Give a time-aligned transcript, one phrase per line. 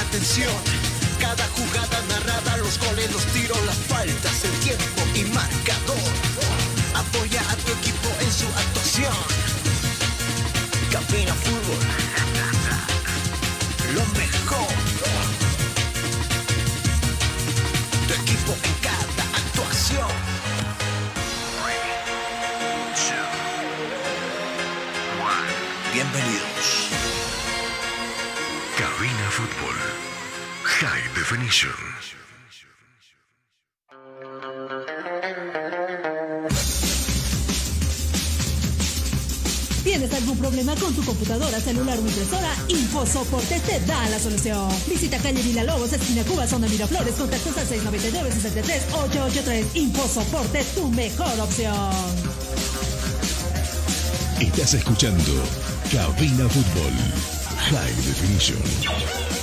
[0.00, 0.52] atención.
[1.20, 6.12] Cada jugada narrada, los goles, los tiros, las faltas, el tiempo y marcador.
[6.94, 9.14] Apoya a tu equipo en su actuación.
[10.90, 11.99] Campina Fútbol.
[41.70, 44.68] Celular o impresora, InfoSoporte te da la solución.
[44.88, 49.64] Visita calle Vila Lobos, esquina Cuba, zona Miraflores, contactos al 699-63-883.
[49.74, 51.90] InfoSoporte, tu mejor opción.
[54.40, 55.32] Estás escuchando
[55.92, 56.92] Cabina Fútbol
[57.70, 59.39] High Definition.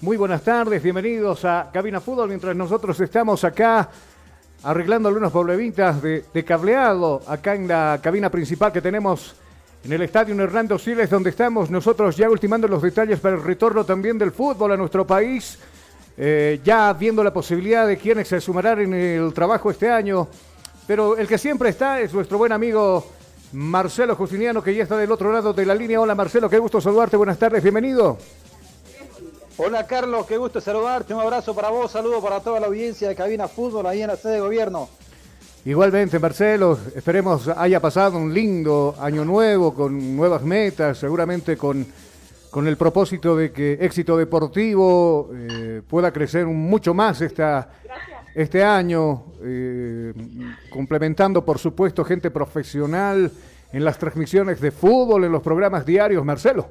[0.00, 3.88] Muy buenas tardes, bienvenidos a Cabina Fútbol, mientras nosotros estamos acá
[4.64, 9.36] arreglando algunos problemitas de, cableado acá en la cabina principal que tenemos
[9.84, 13.84] en el estadio Hernando Siles, donde estamos nosotros ya ultimando los detalles para el retorno
[13.84, 15.60] también del fútbol a nuestro país,
[16.16, 20.26] eh, ya viendo la posibilidad de quienes se sumarán en el trabajo este año,
[20.88, 23.17] pero el que siempre está es nuestro buen amigo
[23.52, 26.00] Marcelo Justiniano, que ya está del otro lado de la línea.
[26.00, 28.18] Hola Marcelo, qué gusto saludarte, buenas tardes, bienvenido.
[29.56, 33.14] Hola Carlos, qué gusto saludarte, un abrazo para vos, saludo para toda la audiencia de
[33.16, 34.88] Cabina Fútbol ahí en la sede de gobierno.
[35.64, 41.86] Igualmente, Marcelo, esperemos haya pasado un lindo año nuevo con nuevas metas, seguramente con,
[42.50, 47.68] con el propósito de que éxito deportivo eh, pueda crecer mucho más esta,
[48.38, 50.14] este año, eh,
[50.70, 53.32] complementando por supuesto gente profesional
[53.72, 56.68] en las transmisiones de fútbol, en los programas diarios, Marcelo.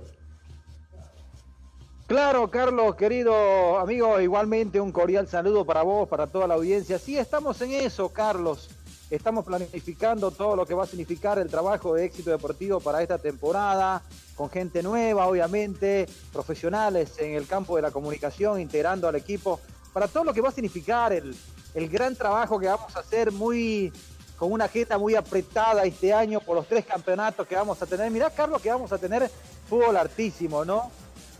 [2.07, 6.97] Claro, Carlos, querido amigo, igualmente un cordial saludo para vos, para toda la audiencia.
[6.99, 8.69] Sí, estamos en eso, Carlos.
[9.11, 13.17] Estamos planificando todo lo que va a significar el trabajo de éxito deportivo para esta
[13.17, 14.01] temporada,
[14.35, 19.59] con gente nueva, obviamente, profesionales en el campo de la comunicación, integrando al equipo,
[19.91, 21.35] para todo lo que va a significar el,
[21.77, 23.93] el gran trabajo que vamos a hacer muy
[24.35, 28.09] con una agenda muy apretada este año por los tres campeonatos que vamos a tener.
[28.09, 29.29] Mirá, Carlos, que vamos a tener
[29.69, 30.89] fútbol artísimo, ¿no?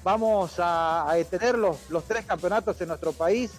[0.04, 3.51] Vamos a, tener los, tres campeonatos en nuestro país,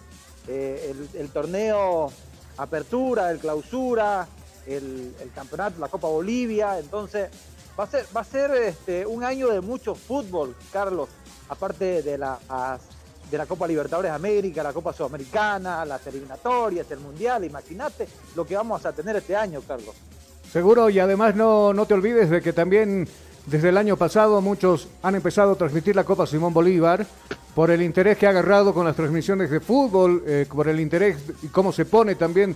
[0.47, 2.13] eh, el, torneo
[2.55, 4.25] apertura, el clausura,
[4.65, 7.29] el, campeonato, la Copa Bolivia, entonces
[7.77, 11.09] va a ser, va a ser este, un año de mucho fútbol, Carlos,
[11.49, 12.39] aparte de la,
[13.29, 18.55] de la Copa Libertadores América, la Copa Sudamericana, las eliminatorias, el Mundial, imagínate lo que
[18.55, 19.95] vamos a tener este año, Carlos.
[20.51, 23.07] Seguro, y además no, no te olvides de que también
[23.45, 27.05] desde el año pasado muchos han empezado a transmitir la Copa Simón Bolívar
[27.55, 31.17] por el interés que ha agarrado con las transmisiones de fútbol, eh, por el interés
[31.41, 32.55] y cómo se pone también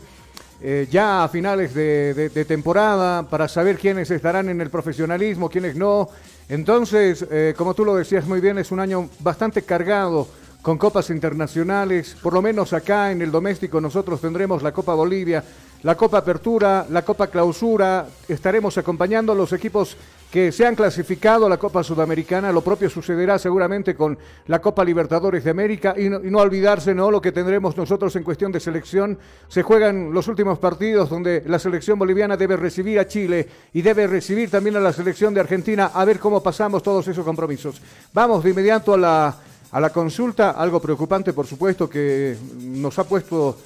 [0.62, 6.10] eh, ya a finales de, temporada para saber quiénes estarán en el profesionalismo, quiénes no.
[6.48, 10.28] Entonces, eh, como tú lo decías muy bien, es un año bastante cargado
[10.64, 15.44] con copas internacionales, por lo menos acá en el doméstico nosotros tendremos la Copa Bolivia,
[15.84, 19.98] la Copa Apertura, la Copa Clausura, estaremos acompañando a los equipos
[20.32, 24.18] que se han clasificado a la Copa Sudamericana, lo propio sucederá seguramente con
[24.48, 27.12] la Copa Libertadores de América y no, olvidarse ¿no?
[27.12, 29.20] lo que tendremos nosotros en cuestión de selección.
[29.50, 34.08] Se juegan los últimos partidos donde la selección boliviana debe recibir a Chile y debe
[34.08, 37.82] recibir también a la selección de Argentina a ver cómo pasamos todos esos compromisos.
[38.14, 39.38] Vamos de inmediato a la,
[39.74, 43.58] a la consulta, algo preocupante por supuesto que nos ha puesto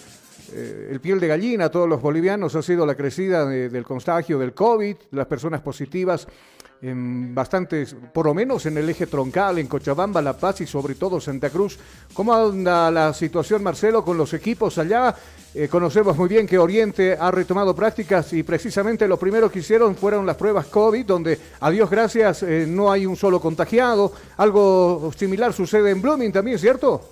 [0.53, 2.55] eh, el piel de gallina a todos los bolivianos.
[2.55, 6.25] Ha sido la crecida del contagio del COVID, las personas positivas
[6.81, 10.95] en bastantes, por lo menos en el eje troncal, en Cochabamba, La Paz y sobre
[10.95, 11.77] todo Santa Cruz.
[12.13, 15.15] ¿Cómo anda la situación, Marcelo, con los equipos allá?
[15.53, 19.95] Eh, conocemos muy bien que Oriente ha retomado prácticas y precisamente lo primero que hicieron
[19.95, 24.11] fueron las pruebas COVID, donde a Dios gracias eh, no hay un solo contagiado.
[24.37, 27.09] Algo similar sucede en Blooming también, ¿cierto?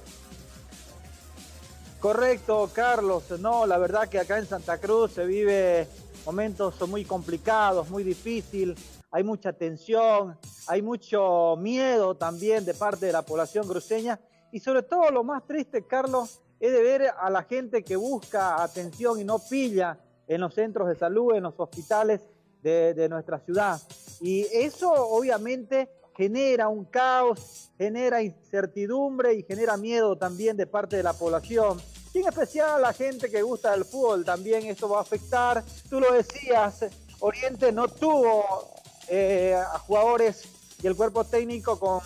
[2.00, 3.24] Correcto, Carlos.
[3.40, 5.88] No, la verdad que acá en Santa Cruz se vive
[6.24, 8.78] momentos muy complicados, muy difíciles.
[9.16, 14.20] Hay mucha tensión, hay mucho miedo también de parte de la población cruceña
[14.52, 18.62] y sobre todo lo más triste, Carlos, es de ver a la gente que busca
[18.62, 19.98] atención y no pilla
[20.28, 22.20] en los centros de salud, en los hospitales
[22.62, 23.80] de, de nuestra ciudad.
[24.20, 31.04] Y eso obviamente genera un caos, genera incertidumbre y genera miedo también de parte de
[31.04, 31.80] la población.
[32.14, 35.64] Y en especial a la gente que gusta del fútbol también esto va a afectar.
[35.90, 36.86] Tú lo decías,
[37.22, 38.75] Oriente no tuvo
[39.08, 40.44] eh, a jugadores
[40.82, 42.02] y el cuerpo técnico con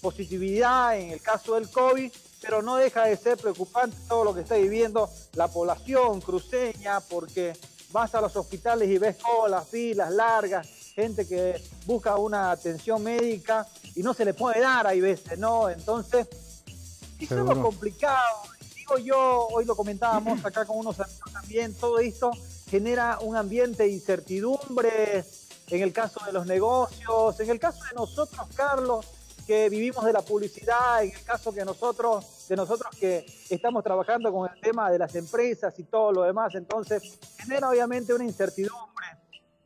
[0.00, 4.40] positividad en el caso del COVID, pero no deja de ser preocupante todo lo que
[4.40, 7.56] está viviendo la población cruceña, porque
[7.92, 13.66] vas a los hospitales y ves colas, filas largas, gente que busca una atención médica
[13.94, 15.70] y no se le puede dar, hay veces, ¿no?
[15.70, 16.26] Entonces,
[17.18, 18.42] es algo complicado,
[18.74, 22.32] digo yo, hoy lo comentábamos acá con unos amigos también, todo esto
[22.68, 25.24] genera un ambiente de incertidumbre
[25.72, 29.06] en el caso de los negocios, en el caso de nosotros, Carlos,
[29.46, 34.30] que vivimos de la publicidad, en el caso que nosotros, de nosotros que estamos trabajando
[34.30, 39.06] con el tema de las empresas y todo lo demás, entonces genera obviamente una incertidumbre.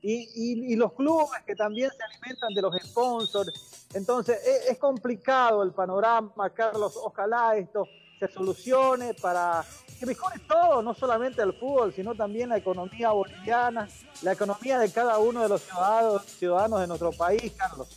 [0.08, 3.88] Y, los clubes que también se alimentan de los sponsors.
[3.92, 6.96] Entonces es, es complicado el panorama, Carlos.
[7.02, 7.88] Ojalá esto
[8.18, 9.64] se solucione para
[9.98, 13.88] que mejore todo, no solamente el fútbol, sino también la economía boliviana,
[14.22, 17.88] la economía de cada uno de los ciudadanos, ciudadanos de nuestro país, Carlos.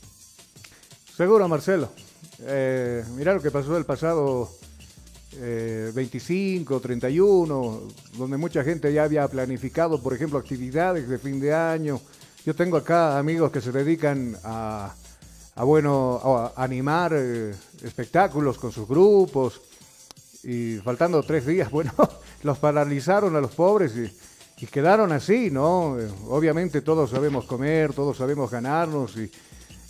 [1.16, 1.90] Seguro, Marcelo.
[2.42, 4.50] Eh, mira lo que pasó el pasado
[5.38, 7.82] 25, eh, 31,
[8.18, 12.00] donde mucha gente ya había planificado, por ejemplo, actividades de fin de año.
[12.46, 14.96] Yo tengo acá amigos que se dedican a,
[15.58, 19.62] bueno, a animar eh, espectáculos con sus grupos,
[20.44, 21.94] y faltando tres días, bueno,
[22.44, 24.12] los paralizaron a los pobres y,
[24.68, 25.96] quedaron así, ¿no?
[26.28, 29.32] Obviamente todos sabemos comer, todos sabemos ganarnos y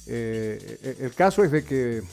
[0.05, 2.03] eh, el caso es de que,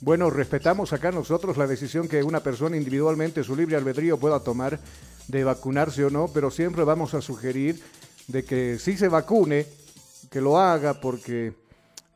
[0.00, 4.78] bueno, respetamos acá nosotros la decisión que una persona individualmente, su libre albedrío pueda tomar
[5.26, 7.82] de vacunarse o no, pero siempre vamos a sugerir
[8.28, 9.66] de que si se vacune,
[10.30, 11.52] que lo haga porque...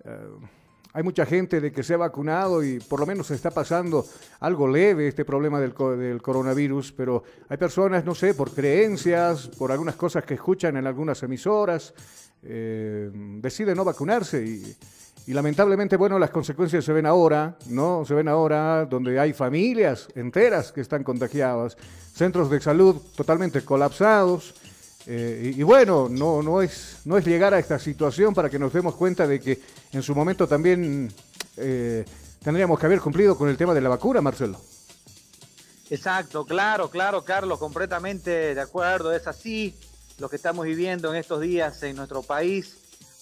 [0.04, 0.57] Eh,
[0.92, 4.06] hay mucha gente de que se ha vacunado y por lo menos se está pasando
[4.40, 9.70] algo leve este problema del, del, coronavirus, pero hay personas, no sé, por creencias, por
[9.70, 11.92] algunas cosas que escuchan en algunas emisoras,
[12.42, 14.76] eh, deciden no vacunarse y,
[15.26, 18.04] y, lamentablemente, bueno, las consecuencias se ven ahora, ¿no?
[18.06, 21.76] Se ven ahora donde hay familias enteras que están contagiadas,
[22.14, 24.54] centros de salud totalmente colapsados.
[25.10, 28.74] Eh, y, bueno, no, no, es, no es llegar a esta situación para que nos
[28.74, 29.58] demos cuenta de que
[29.90, 31.10] en su momento también
[31.56, 32.04] eh,
[32.44, 34.60] tendríamos que haber cumplido con el tema de la vacuna, Marcelo.
[35.88, 39.74] Exacto, claro, claro, Carlos, completamente de acuerdo, es así
[40.18, 42.76] lo que estamos viviendo en estos días en nuestro país.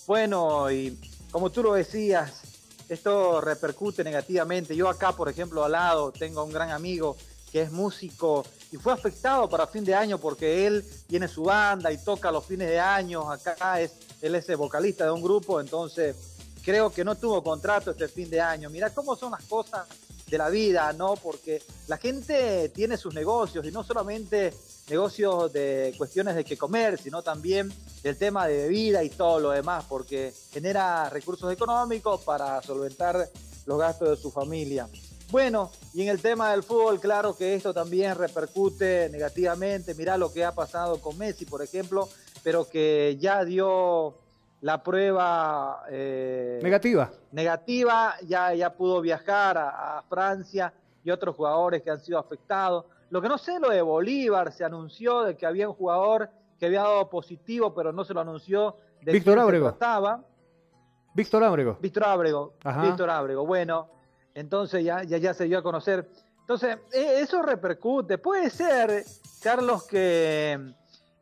[0.09, 0.99] Bueno, y
[1.31, 2.43] como tú lo decías,
[2.89, 4.75] esto repercute negativamente.
[4.75, 7.17] Yo acá, por ejemplo, al lado tengo un gran amigo
[7.53, 8.45] que es músico
[8.77, 12.45] y fue afectado para fin de año porque él tiene su banda y toca los
[12.45, 13.31] fines de año.
[13.31, 16.15] Acá es, él es el vocalista de un grupo, entonces
[16.63, 18.69] creo que no tuvo contrato este fin de año.
[18.69, 19.87] Mira cómo son las cosas
[20.29, 21.15] de la vida, ¿no?
[21.15, 24.53] Porque la gente tiene sus negocios y no solamente
[24.91, 27.73] negocios de cuestiones de qué comer, sino también
[28.05, 33.27] el tema de bebida y todo lo demás, porque genera recursos económicos para solventar
[33.65, 34.87] los gastos de su familia.
[35.31, 39.95] Bueno, y en el tema del fútbol, claro que esto también repercute negativamente.
[39.95, 42.09] Mirá lo que ha pasado con Messi, por ejemplo,
[42.45, 44.15] pero que ya dio
[44.61, 47.11] la prueba eh, negativa.
[47.33, 52.85] Negativa, ya, ya pudo viajar a, Francia y otros jugadores que han sido afectados.
[53.11, 56.67] Lo que no sé, lo de Bolívar, se anunció de que había un jugador que
[56.67, 58.77] había dado positivo, pero no se lo anunció.
[59.03, 59.69] De Víctor Ábrego.
[59.71, 60.23] Estaba.
[61.15, 61.79] Víctor Ábrego.
[61.81, 62.55] Víctor Ábrego.
[62.83, 63.47] Víctor Ábrego.
[63.47, 63.89] Bueno,
[64.37, 66.09] entonces ya, ya, ya se dio a conocer.
[66.41, 68.19] Entonces, e, eso repercute.
[68.19, 69.05] Puede ser,
[69.43, 70.75] Carlos, que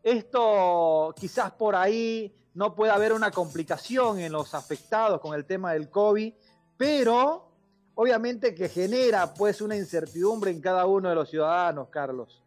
[0.02, 5.72] esto quizás por ahí no pueda haber una complicación en los afectados con el tema
[5.72, 6.34] del COVID,
[6.76, 7.48] pero
[7.94, 12.42] obviamente que genera pues una incertidumbre en cada uno de los ciudadanos, Carlos.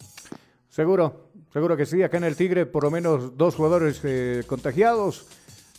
[0.70, 2.04] Seguro, seguro que sí.
[2.04, 5.28] Acá en el Tigre por lo menos dos jugadores eh, contagiados.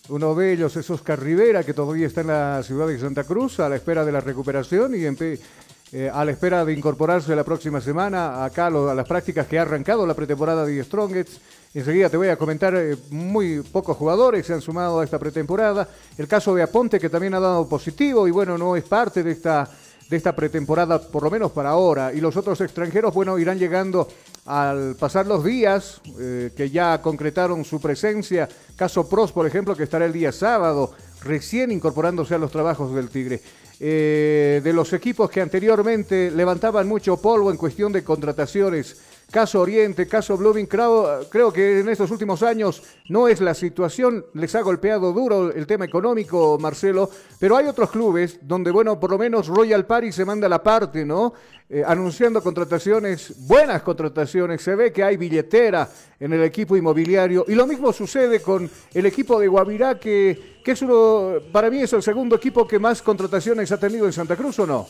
[0.08, 3.60] Uno de ellos es Oscar Rivera, que todavía está en la ciudad de Santa Cruz
[3.60, 7.78] a la espera de la recuperación y eh, a la espera de incorporarse la próxima
[7.82, 11.38] semana acá a, las prácticas que ha arrancado la pretemporada de Strongets.
[11.74, 15.86] Enseguida te voy a comentar, eh, muy pocos jugadores se han sumado a esta pretemporada.
[16.16, 19.32] El caso de Aponte, que también ha dado positivo y bueno, no es parte de
[19.32, 19.68] esta
[20.08, 22.12] de esta pretemporada, por lo menos para ahora.
[22.12, 24.08] Y los otros extranjeros, bueno, irán llegando
[24.48, 28.48] al pasar los días, eh, que ya concretaron su presencia.
[28.76, 33.10] Caso Pros, por ejemplo, que estará el día sábado, recién incorporándose a los trabajos del
[33.10, 33.42] Tigre.
[33.78, 38.96] Eh, de los equipos que anteriormente levantaban mucho polvo en cuestión de contrataciones,
[39.30, 44.24] Caso Oriente, caso Blooming, creo, creo, que en estos últimos años no es la situación,
[44.32, 49.10] les ha golpeado duro el tema económico, Marcelo, pero hay otros clubes donde, bueno, por
[49.10, 51.34] lo menos Royal Paris se manda la parte, ¿no?
[51.68, 55.86] Eh, anunciando contrataciones, buenas contrataciones, se ve que hay billetera
[56.18, 60.70] en el equipo inmobiliario y lo mismo sucede con el equipo de Guavirá, que, que
[60.70, 64.36] es uno, para mí es el segundo equipo que más contrataciones ha tenido en Santa
[64.36, 64.86] Cruz, ¿o no?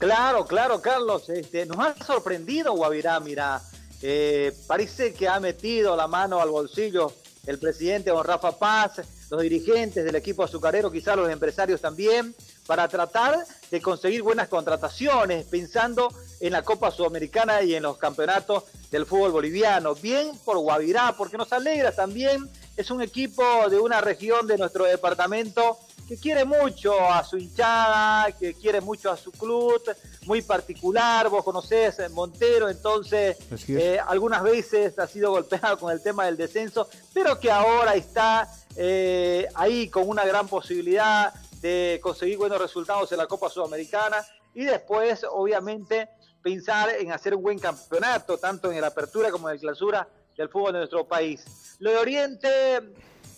[0.00, 1.28] Claro, claro, Carlos.
[1.28, 3.60] Este, nos ha sorprendido Guavirá, mira.
[4.00, 7.12] Eh, parece que ha metido la mano al bolsillo
[7.46, 12.34] el presidente don Rafa Paz, los dirigentes del equipo azucarero, quizás los empresarios también,
[12.66, 16.08] para tratar de conseguir buenas contrataciones, pensando
[16.40, 19.94] en la Copa Sudamericana y en los campeonatos del fútbol boliviano.
[19.94, 22.48] Bien por Guavirá, porque nos alegra también.
[22.80, 28.32] Es un equipo de una región de nuestro departamento que quiere mucho a su hinchada,
[28.32, 29.82] que quiere mucho a su club,
[30.24, 33.36] muy particular, vos conocés Montero, entonces
[33.68, 38.48] eh, algunas veces ha sido golpeado con el tema del descenso, pero que ahora está
[38.76, 44.64] eh, ahí con una gran posibilidad de conseguir buenos resultados en la Copa Sudamericana y
[44.64, 46.08] después, obviamente,
[46.42, 50.08] pensar en hacer un buen campeonato, tanto en el apertura como en el clausura
[50.40, 51.44] del fútbol de nuestro país.
[51.80, 52.48] Lo de Oriente,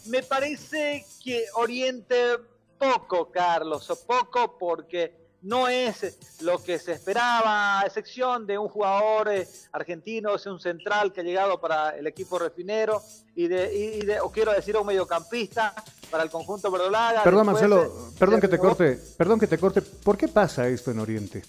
[0.07, 2.39] me parece que Oriente
[2.79, 9.33] poco, Carlos, poco porque no es lo que se esperaba, a excepción de un jugador
[9.33, 13.03] eh, argentino, es un central que ha llegado para el equipo refinero
[13.35, 15.75] y de, o quiero decir un mediocampista
[16.09, 17.25] para el conjunto verdolaga.
[17.25, 21.01] Perdón, Marcelo, perdón que te corte, perdón que te corte, ¿por qué pasa esto en
[21.01, 21.43] Oriente?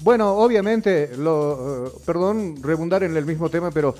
[0.00, 3.94] Bueno, obviamente, lo, eh, perdón redundar en el mismo tema, pero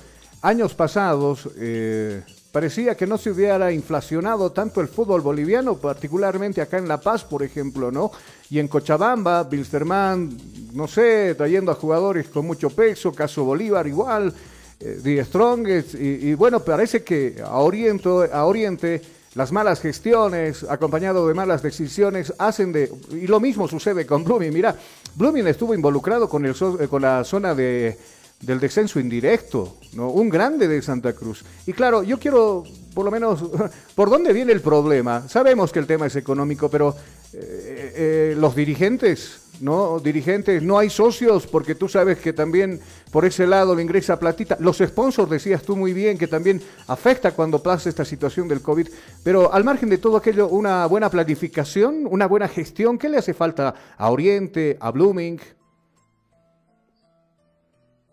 [0.46, 2.22] años pasados eh,
[2.56, 7.22] Parecía que no se hubiera inflacionado tanto el fútbol boliviano, particularmente acá en La Paz,
[7.22, 8.10] por ejemplo, ¿no?
[8.48, 10.34] Y en Cochabamba, Bilsterman,
[10.72, 14.32] no sé, trayendo a jugadores con mucho peso, caso Bolívar igual,
[14.80, 19.02] eh, The Strongest, y, bueno, parece que a Oriente, a Oriente
[19.34, 22.90] las malas gestiones, acompañado de malas decisiones, hacen de...
[23.10, 24.54] Y lo mismo sucede con Blooming.
[24.54, 24.74] Mira,
[25.14, 26.54] Blooming estuvo involucrado con, el,
[26.88, 27.98] con la zona de
[28.40, 30.10] del descenso indirecto, ¿no?
[30.10, 31.44] un grande de Santa Cruz.
[31.66, 32.64] Y claro, yo quiero,
[32.94, 33.42] por lo menos,
[33.94, 35.28] ¿por dónde viene el problema?
[35.28, 36.94] Sabemos que el tema es económico, pero
[37.32, 39.98] eh, eh, los dirigentes, ¿no?
[40.00, 42.78] Dirigentes, no hay socios, porque tú sabes que también
[43.10, 44.58] por ese lado le ingresa platita.
[44.60, 48.88] Los sponsors, decías tú muy bien, que también afecta cuando pasa esta situación del COVID.
[49.24, 53.32] Pero al margen de todo aquello, una buena planificación, una buena gestión, ¿qué le hace
[53.32, 55.40] falta a Oriente, a Blooming?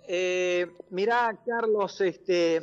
[0.08, 2.58] Eh, mira, Carlos, este,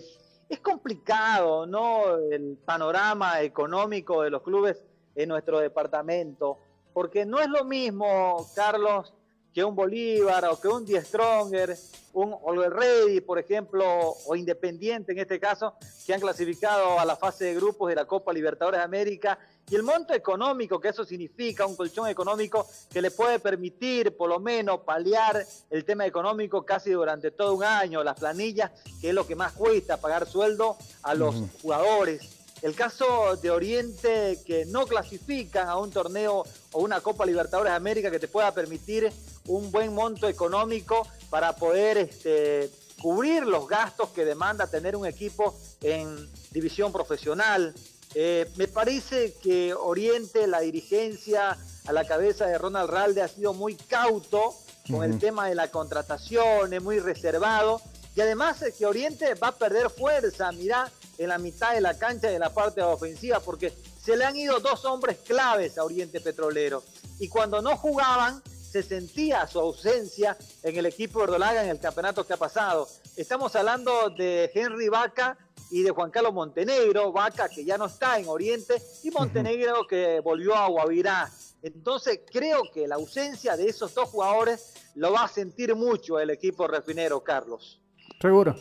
[0.49, 2.17] es complicado, ¿no?
[2.17, 4.83] El panorama económico de los clubes
[5.15, 6.59] en nuestro departamento,
[6.93, 9.15] porque no es lo mismo, Carlos,
[9.53, 11.77] que un Bolívar o que un Die Stronger,
[12.13, 13.85] un Oliver Ready, por ejemplo,
[14.27, 15.75] o Independiente en este caso,
[16.07, 19.39] que han clasificado a la fase de grupos de la Copa Libertadores de América.
[19.69, 24.29] Y el monto económico que eso significa, un colchón económico que le puede permitir por
[24.29, 29.15] lo menos paliar el tema económico casi durante todo un año, las planillas, que es
[29.15, 34.87] lo que más cuesta pagar sueldo a los jugadores el caso de Oriente que no
[34.87, 39.11] clasifican a un torneo o una Copa Libertadores de América que te pueda permitir
[39.47, 45.55] un buen monto económico para poder este, cubrir los gastos que demanda tener un equipo
[45.81, 47.75] en división profesional.
[48.15, 53.55] Eh, me parece que Oriente, la dirigencia a la cabeza de Ronald Ralde ha sido
[53.55, 54.55] muy cauto
[54.91, 57.81] con el tema de la contratación, es muy reservado.
[58.17, 60.51] Y además es que Oriente va a perder fuerza.
[60.53, 60.91] Mirá,
[61.21, 63.71] en la mitad de la cancha de la parte ofensiva, porque
[64.03, 66.83] se le han ido dos hombres claves a Oriente Petrolero.
[67.19, 72.27] Y cuando no jugaban, se sentía su ausencia en el equipo Verdolaga en el campeonato
[72.27, 72.89] que ha pasado.
[73.17, 75.37] Estamos hablando de Henry Vaca
[75.71, 80.21] y de Juan Carlos Montenegro, Vaca que ya no está en Oriente y Montenegro que
[80.21, 81.31] volvió a Guavirá.
[81.63, 86.31] Entonces creo que la ausencia de esos dos jugadores lo va a sentir mucho el
[86.31, 87.79] equipo refinero, Carlos.
[88.23, 88.57] Seguro,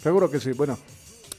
[0.00, 0.52] seguro que sí.
[0.52, 0.78] Bueno,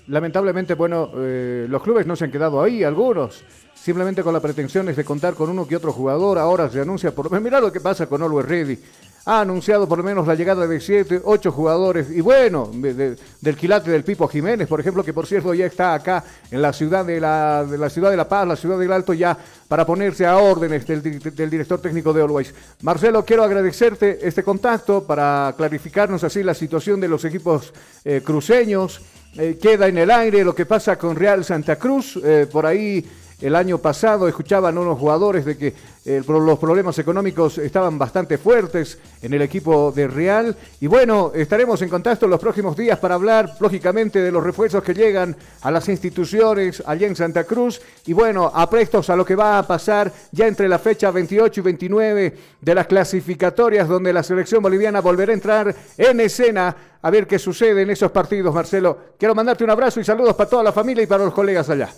[0.07, 4.95] lamentablemente, bueno, eh, los clubes no se han quedado ahí, algunos, simplemente con la pretensiones
[4.95, 6.37] de contar con uno que otro jugador.
[6.37, 7.39] Ahora se anuncia por.
[7.39, 8.79] Mirá lo que pasa con Always Ready.
[9.25, 12.09] Ha anunciado por lo menos la llegada de siete, ocho jugadores.
[12.11, 16.23] Y bueno, del quilate del Pipo Jiménez, por ejemplo, que por cierto ya está acá
[16.49, 19.37] en la ciudad de la, de ciudad de La Paz, la ciudad del Alto, ya
[19.67, 22.53] para ponerse a órdenes del, del director técnico de Always.
[22.83, 27.73] Marcelo, quiero agradecerte este contacto para clarificarnos así la situación de los equipos
[28.05, 29.01] eh, cruceños.
[29.35, 32.19] Eh, queda en el aire lo que pasa con Real Santa Cruz.
[32.23, 33.05] Eh, por ahí
[33.39, 35.73] el año pasado escuchaban unos jugadores de que
[36.05, 40.55] eh, los problemas económicos estaban bastante fuertes en el equipo de Real.
[40.79, 44.95] Y bueno, estaremos en contacto los próximos días para hablar, lógicamente, de los refuerzos que
[44.95, 47.79] llegan a las instituciones allá en Santa Cruz.
[48.07, 51.63] Y bueno, aprestos a lo que va a pasar ya entre la fecha 28 y
[51.63, 57.27] 29 de las clasificatorias, donde la selección boliviana volverá a entrar en escena a ver
[57.27, 58.97] qué sucede en esos partidos, Marcelo.
[59.19, 61.93] Quiero mandarte un abrazo y saludos para toda la familia y para los colegas allá.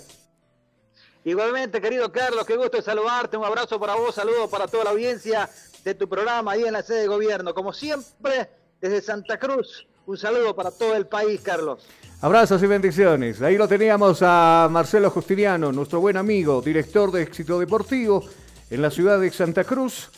[1.26, 3.36] Igualmente, querido Carlos, qué gusto saludarte.
[3.36, 5.50] Un abrazo para vos, saludos para toda la audiencia
[5.84, 7.54] de tu programa ahí en la sede de gobierno.
[7.54, 11.86] Como siempre, desde Santa Cruz, un saludo para todo el país, Carlos.
[12.22, 13.42] Abrazos y bendiciones.
[13.42, 18.24] Ahí lo teníamos a Marcelo Justiniano, nuestro buen amigo, director de Éxito Deportivo
[18.70, 20.10] en la ciudad de Santa Cruz.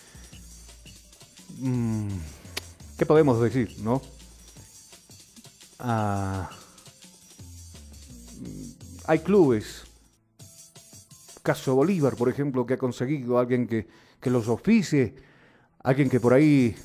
[1.58, 2.10] Mm,
[2.98, 4.02] ¿Qué podemos decir, no?
[5.80, 6.50] Ah,
[9.06, 9.84] hay clubes
[11.42, 13.88] caso Bolívar, por ejemplo, que ha conseguido alguien que,
[14.30, 15.16] los oficie,
[15.84, 16.76] alguien que por ahí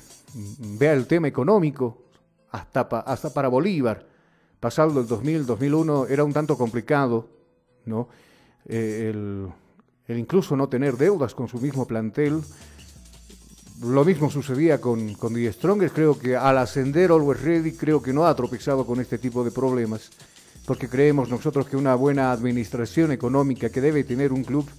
[0.77, 2.03] vea el tema económico,
[2.51, 4.05] hasta, hasta para Bolívar,
[4.59, 7.29] pasado el 2000, 2001, era un tanto complicado,
[7.85, 8.09] ¿no?
[8.65, 9.49] Eh, el,
[10.17, 12.41] incluso no tener deudas con su mismo plantel.
[13.81, 15.93] Lo mismo sucedía con, con The Strongest.
[15.93, 19.51] Creo que al ascender Always Ready, creo que no ha tropezado con este tipo de
[19.51, 20.09] problemas
[20.67, 24.69] porque creemos nosotros que una buena administración económica que debe tener un club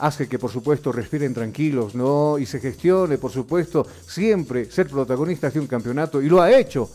[0.00, 2.36] hace que por supuesto respiren tranquilos, ¿no?
[2.36, 6.90] Y se gestione, por supuesto, siempre ser protagonistas de un campeonato, y lo ha hecho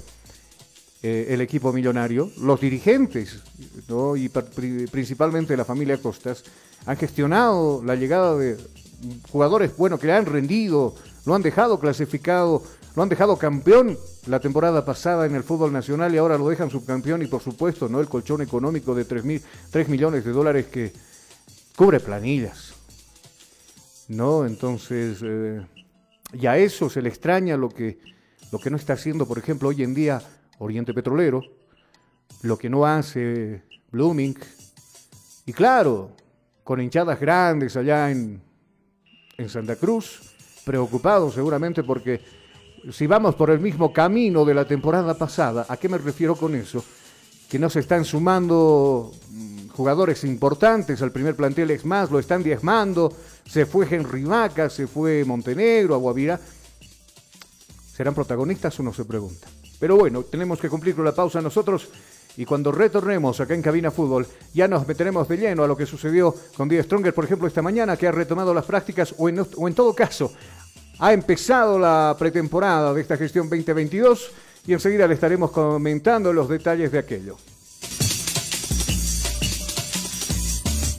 [1.02, 3.40] eh, el equipo millonario, los dirigentes,
[3.88, 4.18] ¿no?
[4.18, 6.44] Y principalmente la familia Costas,
[6.86, 8.58] han gestionado la llegada de
[9.32, 10.94] jugadores, bueno, que le han rendido,
[11.26, 12.64] lo han dejado clasificado,
[12.96, 16.70] lo han dejado campeón la temporada pasada en el fútbol nacional y ahora lo dejan
[16.70, 20.68] subcampeón y por supuesto no el colchón económico de 3, mil, 3 millones de dólares
[20.68, 20.94] que
[21.76, 22.74] cubre planillas.
[24.08, 24.46] ¿No?
[24.46, 25.66] Entonces, eh,
[26.34, 28.00] y a eso se le extraña lo que,
[28.52, 30.22] lo que no está haciendo, por ejemplo, hoy en día
[30.60, 31.42] Oriente Petrolero,
[32.44, 34.38] lo que no hace Blooming,
[35.48, 36.12] y claro,
[36.64, 38.42] con hinchadas grandes allá en,
[39.38, 42.22] en Santa Cruz, preocupados seguramente porque
[42.92, 46.56] si vamos por el mismo camino de la temporada pasada, ¿a qué me refiero con
[46.56, 46.84] eso?
[47.50, 52.44] Que no se están sumando mm, jugadores importantes al primer plantel, es más, lo están
[52.44, 53.12] diezmando,
[53.48, 56.40] se fue Henry Vaca, se fue Montenegro, Aguavira.
[57.96, 58.78] ¿Serán protagonistas?
[58.80, 59.48] Uno se pregunta.
[59.80, 61.90] Pero bueno, tenemos que cumplir con la pausa nosotros
[62.38, 65.86] y cuando retornemos acá en Cabina Fútbol ya nos meteremos de lleno a lo que
[65.86, 69.40] sucedió con Die Stronger, por ejemplo, esta mañana, que ha retomado las prácticas o en,
[69.40, 70.32] o en todo caso
[71.00, 74.32] ha empezado la pretemporada de esta gestión 2022
[74.68, 77.38] y enseguida le estaremos comentando los detalles de aquello.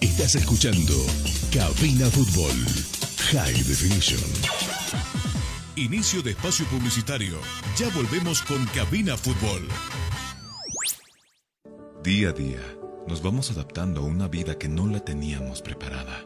[0.00, 0.94] Estás escuchando
[1.52, 2.56] Cabina Fútbol
[3.32, 4.20] High Definition.
[5.76, 7.36] Inicio de espacio publicitario.
[7.76, 9.68] Ya volvemos con Cabina Fútbol.
[12.02, 12.60] Día a día,
[13.08, 16.25] nos vamos adaptando a una vida que no la teníamos preparada.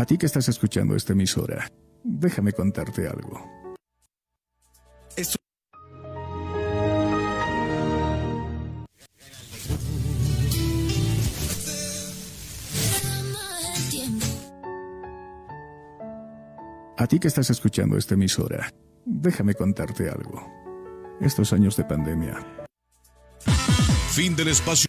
[0.00, 1.70] A ti que estás escuchando esta emisora,
[2.02, 3.46] déjame contarte algo.
[16.96, 18.72] A ti que estás escuchando esta emisora,
[19.04, 20.50] déjame contarte algo.
[21.20, 22.38] Estos años de pandemia.
[24.12, 24.88] Fin del espacio.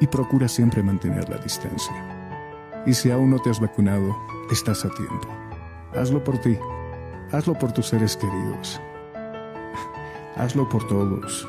[0.00, 1.94] y procura siempre mantener la distancia.
[2.86, 4.16] Y si aún no te has vacunado,
[4.50, 5.28] estás a tiempo.
[5.94, 6.58] Hazlo por ti,
[7.32, 8.80] hazlo por tus seres queridos,
[10.36, 11.48] hazlo por todos.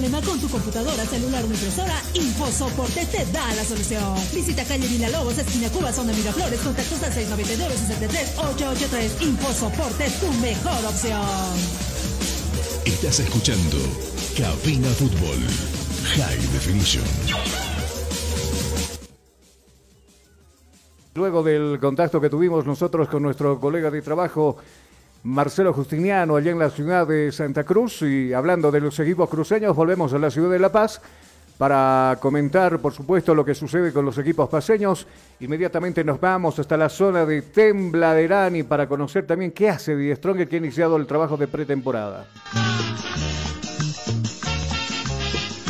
[0.00, 1.92] Problema con tu computadora, celular o impresora?
[2.14, 4.16] InfoSoporte te da la solución.
[4.32, 9.20] Visita calle Lobos, esquina Cuba, zona Miraflores, contactos al 699-63-883.
[9.20, 11.20] InfoSoporte, tu mejor opción.
[12.86, 13.76] Estás escuchando
[14.38, 15.38] Cabina Fútbol
[16.16, 17.04] High Definition.
[21.14, 24.56] luego del contacto que tuvimos nosotros con nuestro colega de trabajo
[25.22, 29.76] Marcelo Justiniano allá en la ciudad de Santa Cruz y hablando de los equipos cruceños
[29.76, 31.00] volvemos a la ciudad de La Paz
[31.58, 35.06] para comentar por supuesto lo que sucede con los equipos paseños.
[35.40, 40.48] Inmediatamente nos vamos hasta la zona de Tembladerani para conocer también qué hace Die Strong
[40.48, 42.26] que ha iniciado el trabajo de pretemporada.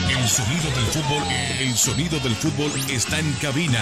[0.08, 1.22] El sonido del fútbol,
[1.60, 3.80] el sonido del fútbol está en cabina.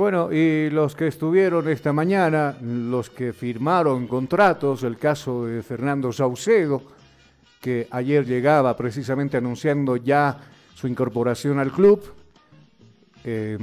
[0.00, 6.10] Bueno, y los que estuvieron esta mañana, los que firmaron contratos, el caso de Fernando
[6.10, 6.82] Saucedo,
[7.60, 10.38] que ayer llegaba precisamente anunciando ya
[10.74, 12.14] su incorporación al club.
[13.24, 13.58] Eh,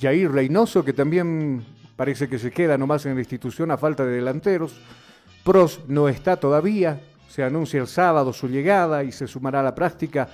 [0.00, 1.62] Jair Reynoso, que también
[1.96, 4.80] parece que se queda nomás en la institución a falta de delanteros.
[5.44, 9.74] Pros no está todavía, se anuncia el sábado su llegada y se sumará a la
[9.74, 10.30] práctica.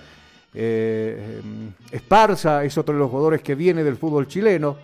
[0.55, 1.41] Eh,
[1.91, 4.77] Esparza es otro de los jugadores que viene del fútbol chileno.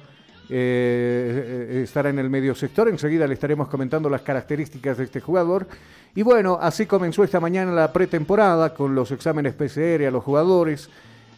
[0.51, 2.89] Eh, eh, estará en el medio sector.
[2.89, 5.67] Enseguida le estaremos comentando las características de este jugador.
[6.15, 10.89] Y bueno, así comenzó esta mañana la pretemporada con los exámenes PCR a los jugadores.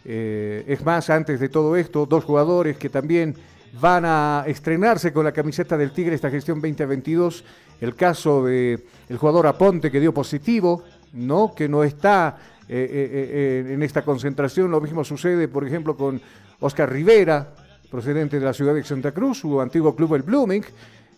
[0.05, 3.35] Eh, es más, antes de todo esto, dos jugadores que también
[3.81, 7.45] van a estrenarse con la camiseta del Tigre esta gestión 2022.
[7.81, 11.53] El caso de el jugador Aponte que dio positivo, ¿no?
[11.55, 12.39] Que no está
[12.73, 14.71] en esta concentración.
[14.71, 16.21] Lo mismo sucede, por ejemplo, con
[16.61, 17.49] Oscar Rivera,
[17.91, 20.65] procedente de la ciudad de Santa Cruz, su antiguo club el Blooming,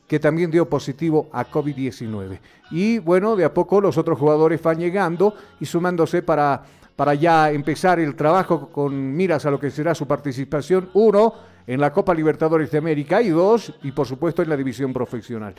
[0.07, 2.39] que también dio positivo a COVID-19.
[2.71, 6.63] Y bueno, de a poco los otros jugadores van llegando y sumándose para,
[6.97, 11.35] para ya empezar el trabajo con miras a lo que será su participación, uno,
[11.67, 15.55] en la Copa Libertadores de América y dos, y por supuesto en la división profesional.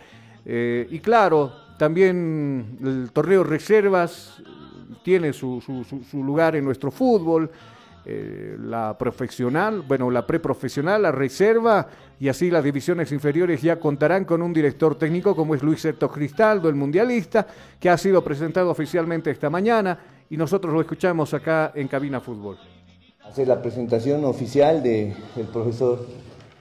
[0.46, 4.42] Eh, y claro, también el torneo Reservas
[5.04, 7.52] tiene su, su lugar en nuestro fútbol.
[8.06, 11.88] Eh, la profesional, bueno, la preprofesional, la reserva
[12.20, 16.10] y así las divisiones inferiores ya contarán con un director técnico como es Luis Certo
[16.10, 17.48] Cristaldo, el mundialista,
[17.80, 19.98] que ha sido presentado oficialmente esta mañana
[20.30, 22.58] y nosotros lo escuchamos acá en Cabina Fútbol.
[23.24, 25.14] Hacer la presentación oficial del
[25.54, 26.06] profesor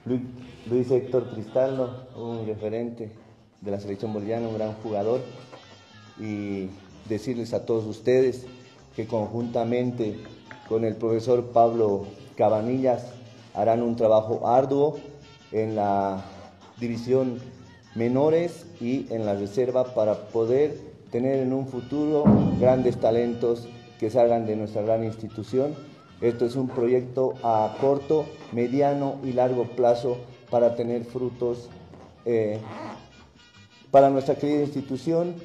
[0.05, 0.21] Luis,
[0.69, 3.11] Luis Héctor Cristaldo, un referente
[3.59, 5.19] de la selección boliviana, un gran jugador,
[6.17, 6.69] y
[7.07, 8.45] decirles a todos ustedes
[8.95, 10.17] que conjuntamente
[10.69, 13.05] con el profesor Pablo Cabanillas
[13.53, 14.97] harán un trabajo arduo
[15.51, 16.23] en la
[16.79, 17.39] división
[17.95, 20.77] menores y en la reserva para poder
[21.11, 22.23] tener en un futuro
[22.59, 23.67] grandes talentos
[23.99, 25.75] que salgan de nuestra gran institución.
[26.21, 30.17] Esto es un proyecto a corto, mediano y largo plazo
[30.49, 31.69] para tener frutos
[32.25, 32.59] eh,
[33.91, 35.35] para nuestra querida institución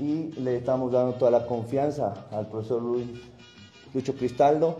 [0.00, 3.06] y le estamos dando toda la confianza al profesor Luis
[3.92, 4.78] Lucho Cristaldo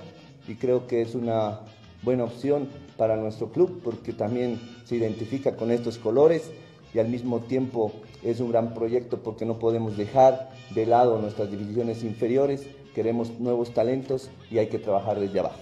[0.48, 1.60] y creo que es una
[2.02, 6.50] buena opción para nuestro club porque también se identifica con estos colores
[6.94, 11.50] y al mismo tiempo es un gran proyecto porque no podemos dejar de lado nuestras
[11.50, 15.60] divisiones inferiores, queremos nuevos talentos y hay que trabajar desde abajo.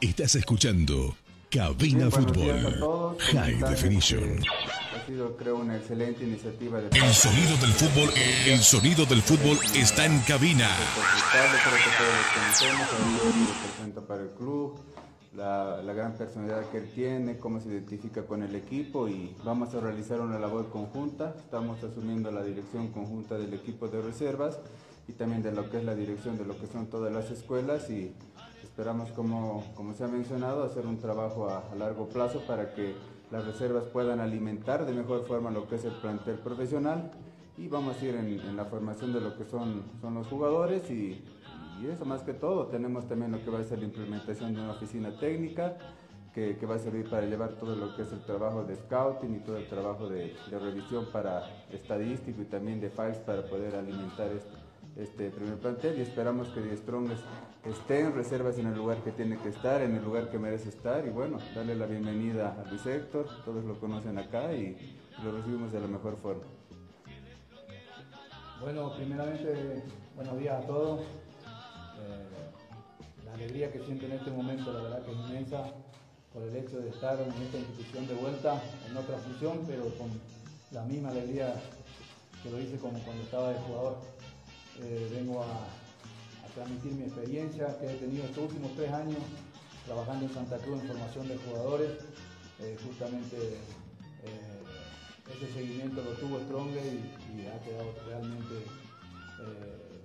[0.00, 1.14] Estás escuchando
[1.50, 3.16] Cabina Fútbol.
[3.18, 4.40] High Definition
[5.06, 6.80] sido, creo, una excelente iniciativa.
[6.80, 8.10] De el sonido del fútbol,
[8.46, 10.68] el sonido del fútbol está en cabina.
[14.08, 14.78] Para el club,
[15.34, 19.74] la, la, gran personalidad que él tiene, cómo se identifica con el equipo y vamos
[19.74, 21.34] a realizar una labor conjunta.
[21.38, 24.58] Estamos asumiendo la dirección conjunta del equipo de reservas
[25.08, 27.90] y también de lo que es la dirección de lo que son todas las escuelas
[27.90, 28.12] y
[28.62, 32.94] esperamos, como, como se ha mencionado, hacer un trabajo a, a largo plazo para que
[33.30, 37.10] las reservas puedan alimentar de mejor forma lo que es el plantel profesional
[37.58, 41.24] y vamos a ir en, la formación de lo que son, son los jugadores y,
[41.86, 42.68] eso más que todo.
[42.68, 45.76] Tenemos también lo que va a ser la implementación de una oficina técnica
[46.32, 49.36] que, que, va a servir para llevar todo lo que es el trabajo de scouting
[49.36, 54.30] y todo el trabajo de, revisión para estadístico y también de files para poder alimentar
[54.32, 54.56] esto
[54.96, 57.10] este primer plantel y esperamos que Die Strong
[57.70, 60.68] esté en reservas en el lugar que tiene que estar, en el lugar que merece
[60.68, 65.32] estar y bueno, darle la bienvenida a Luis Héctor, todos lo conocen acá y lo
[65.32, 66.44] recibimos de la mejor forma.
[68.60, 69.82] Bueno, primeramente,
[70.14, 71.00] buenos días a todos.
[71.00, 75.72] Eh, la alegría que siento en este momento, la verdad que es inmensa
[76.32, 80.08] por el hecho de estar en esta institución de vuelta, en otra función, pero con
[80.70, 81.54] la misma alegría
[82.42, 83.98] que lo hice como cuando estaba de jugador.
[84.78, 85.85] Eh, vengo a,
[86.56, 89.18] transmitir mi experiencia que he tenido estos últimos tres años
[89.84, 91.90] trabajando en Santa Cruz en formación de jugadores,
[92.60, 94.62] eh, justamente eh,
[95.36, 97.02] ese seguimiento lo tuvo Stronger y,
[97.46, 100.00] ha quedado realmente eh,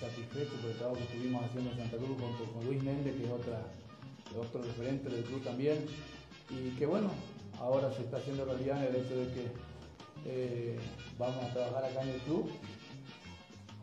[0.00, 3.24] satisfecho por el trabajo que estuvimos haciendo en Santa Cruz con, con Luis Méndez, que
[3.24, 3.30] es
[4.38, 5.84] otro referente del club también.
[6.48, 7.10] Y que bueno,
[7.58, 9.50] ahora se está haciendo realidad el hecho de que
[11.18, 12.48] vamos a trabajar acá en el club,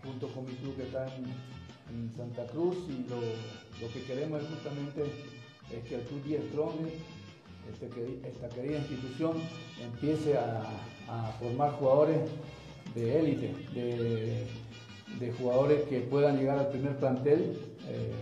[0.03, 1.61] junto con mi club que está en,
[2.15, 5.03] Santa Cruz y lo, que queremos es justamente
[5.71, 6.75] es que el Club 10 Strong,
[7.69, 9.33] este esta querida institución,
[9.81, 10.63] empiece a,
[11.37, 12.19] formar jugadores
[12.95, 13.53] de élite,
[15.19, 17.59] de, jugadores que puedan llegar al primer plantel
[17.89, 18.13] eh,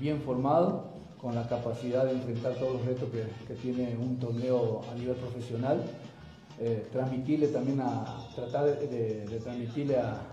[0.00, 0.82] bien formados
[1.22, 3.08] con la capacidad de enfrentar todos los retos
[3.46, 5.84] que, tiene un torneo a nivel profesional.
[6.58, 10.31] Eh, transmitirle también a, tratar de, transmitirle a,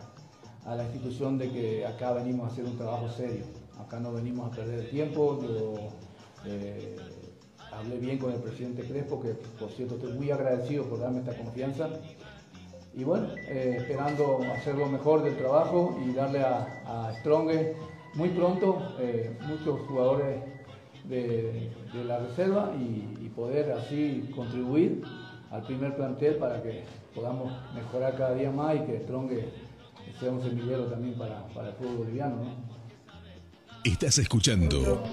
[0.65, 3.43] la institución de que acá venimos a hacer un trabajo serio.
[3.79, 5.39] Acá no venimos a perder el tiempo.
[5.41, 5.75] Yo
[6.45, 6.95] eh,
[7.71, 11.35] hablé bien con el presidente Crespo, que por cierto estoy muy agradecido por darme esta
[11.35, 11.89] confianza.
[12.93, 17.51] Y bueno, eh, esperando hacer lo mejor del trabajo y darle a, a Strong
[18.15, 18.81] muy pronto
[19.47, 20.41] muchos jugadores
[21.09, 21.69] de,
[22.05, 25.01] la reserva y, poder así contribuir
[25.49, 26.83] al primer plantel para que
[27.15, 29.29] podamos mejorar cada día más y que Strong
[30.19, 32.35] sea un semillero también para, para el fútbol boliviano.
[32.35, 32.79] ¿no?
[33.85, 35.09] Estás escuchando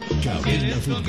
[0.81, 1.03] Fútbol.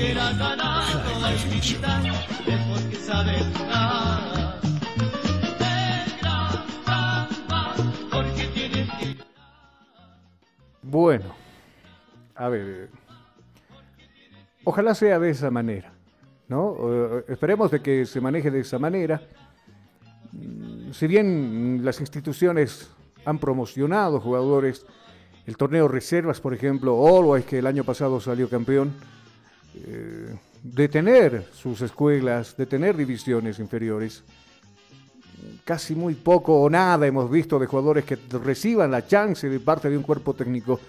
[10.84, 11.36] Bueno,
[12.36, 12.90] a ver,
[14.64, 15.94] Ojalá sea de esa manera,
[16.50, 17.24] ¿no?
[17.30, 19.22] esperemos de que se maneje de esa manera.
[20.34, 22.92] Mm, si bien las instituciones
[23.28, 24.86] han promocionado jugadores,
[25.46, 28.94] el torneo reservas, por ejemplo, es que el año pasado salió campeón,
[29.76, 34.24] eh, de tener sus escuelas, de tener divisiones inferiores,
[35.66, 39.90] casi muy poco o nada hemos visto de jugadores que reciban la chance de parte
[39.90, 40.80] de un cuerpo técnico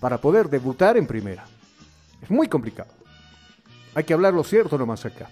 [0.00, 1.44] para poder debutar en primera.
[2.20, 2.90] Es muy complicado.
[3.94, 5.30] Hay que hablar lo cierto nomás acá.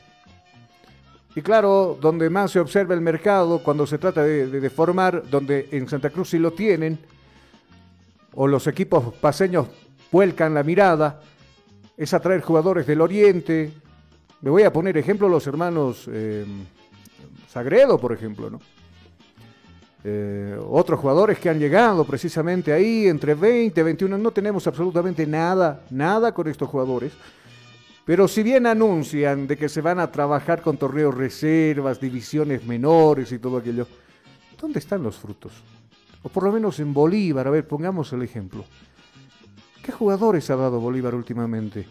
[1.37, 5.89] Y claro, donde más se observa el mercado, cuando se trata de, formar, donde en
[5.89, 6.99] Santa Cruz sí lo tienen,
[8.35, 9.67] o los equipos paseños
[10.13, 11.21] vuelcan la mirada,
[11.97, 13.73] es atraer jugadores del Oriente.
[14.43, 16.45] Me voy a poner ejemplo los hermanos eh,
[17.49, 18.61] Sagredo, por ejemplo, ¿no?
[20.07, 25.27] Eh, otros jugadores que han llegado precisamente ahí, entre 20 y 21, no tenemos absolutamente
[25.27, 27.13] nada, nada con estos jugadores.
[28.05, 33.33] Pero si bien anuncian de que se van a trabajar con torneos reservas, divisiones menores
[33.33, 33.87] y todo aquello,
[34.61, 35.53] ¿dónde están los frutos?
[36.23, 38.65] O por lo menos en Bolívar, a ver, pongamos el ejemplo.
[39.83, 41.87] ¿Qué jugadores ha dado Bolívar últimamente?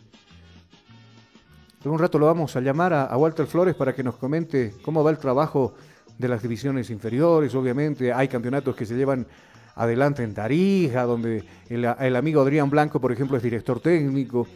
[1.84, 5.04] En un rato lo vamos a llamar a, Walter Flores para que nos comente cómo
[5.04, 5.74] va el trabajo
[6.18, 7.56] de las divisiones inferiores.
[7.56, 9.26] Obviamente hay campeonatos que se llevan
[9.76, 14.48] adelante en Tarija, donde el, el amigo Adrián Blanco, por ejemplo, es director técnico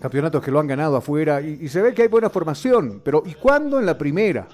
[0.00, 3.34] campeonatos que lo han ganado afuera y, se ve que hay buena formación, pero ¿y
[3.34, 4.46] cuándo en la primera?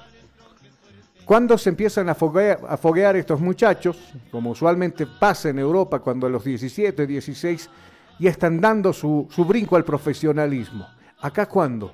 [1.24, 3.96] ¿Cuándo se empiezan a foguear, estos muchachos,
[4.30, 7.70] como usualmente pasa en Europa cuando a los 17, 16
[8.18, 10.86] ya están dando su, su brinco al profesionalismo?
[11.20, 11.92] ¿Acá cuándo?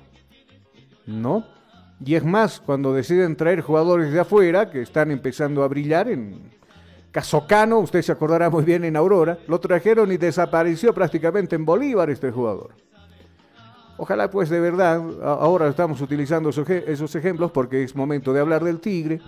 [1.05, 1.45] ¿No?
[2.03, 6.51] Y es más, cuando deciden traer jugadores de afuera que están empezando a brillar en
[7.11, 12.09] Casocano, usted se acordará muy bien en Aurora, lo trajeron y desapareció prácticamente en Bolívar
[12.09, 12.71] este jugador.
[13.97, 18.79] Ojalá pues de verdad, ahora estamos utilizando esos ejemplos porque es momento de hablar del
[18.79, 19.21] Tigre.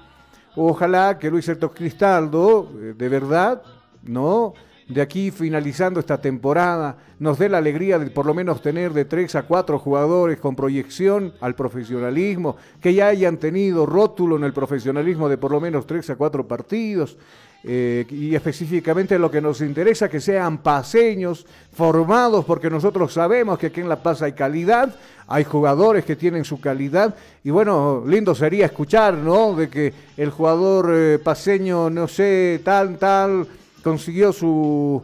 [0.56, 3.62] Ojalá que Luis Herto Cristaldo, eh, de verdad,
[4.04, 4.54] ¿no?
[4.88, 9.06] De aquí finalizando esta temporada, nos dé la alegría de por lo menos tener de
[9.06, 14.54] tres a cuatro jugadores con proyección al profesionalismo, que ya hayan tenido rótulo en el
[14.54, 17.18] profesionalismo de por lo menos tres a cuatro partidos,
[17.66, 23.68] eh, y específicamente lo que nos interesa, que sean paseños, formados, porque nosotros sabemos que
[23.68, 24.94] aquí en La Paz hay calidad,
[25.28, 29.56] hay jugadores que tienen su calidad, y bueno, lindo sería escuchar, ¿no?
[29.56, 33.48] De que el jugador eh, paseño, no sé, tal, tal,
[33.82, 35.02] consiguió su,